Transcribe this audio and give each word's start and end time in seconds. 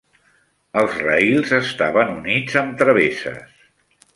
Els 0.81 0.95
raïls 1.03 1.53
estaven 1.57 2.11
units 2.17 2.59
amb 2.63 2.77
travesses 2.83 3.57